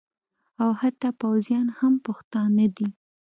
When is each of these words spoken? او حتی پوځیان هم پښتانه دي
او 0.61 0.69
حتی 0.81 1.09
پوځیان 1.21 1.67
هم 1.79 1.93
پښتانه 2.05 2.65
دي 2.77 2.87